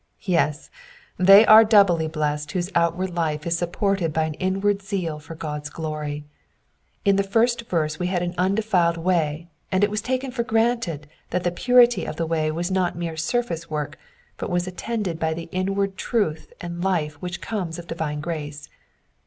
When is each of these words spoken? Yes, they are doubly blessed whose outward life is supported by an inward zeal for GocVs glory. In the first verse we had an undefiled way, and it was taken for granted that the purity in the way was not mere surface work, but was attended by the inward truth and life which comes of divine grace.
Yes, 0.25 0.71
they 1.17 1.45
are 1.45 1.63
doubly 1.63 2.07
blessed 2.07 2.53
whose 2.53 2.71
outward 2.73 3.13
life 3.13 3.45
is 3.45 3.55
supported 3.55 4.11
by 4.11 4.23
an 4.23 4.33
inward 4.39 4.81
zeal 4.81 5.19
for 5.19 5.35
GocVs 5.35 5.71
glory. 5.71 6.25
In 7.05 7.17
the 7.17 7.23
first 7.23 7.69
verse 7.69 7.99
we 7.99 8.07
had 8.07 8.23
an 8.23 8.33
undefiled 8.35 8.97
way, 8.97 9.47
and 9.71 9.83
it 9.83 9.91
was 9.91 10.01
taken 10.01 10.31
for 10.31 10.41
granted 10.41 11.07
that 11.29 11.43
the 11.43 11.51
purity 11.51 12.05
in 12.05 12.15
the 12.15 12.25
way 12.25 12.49
was 12.49 12.71
not 12.71 12.95
mere 12.97 13.15
surface 13.15 13.69
work, 13.69 13.95
but 14.37 14.49
was 14.49 14.65
attended 14.65 15.19
by 15.19 15.35
the 15.35 15.49
inward 15.51 15.95
truth 15.97 16.51
and 16.59 16.83
life 16.83 17.13
which 17.21 17.39
comes 17.39 17.77
of 17.77 17.85
divine 17.85 18.21
grace. 18.21 18.69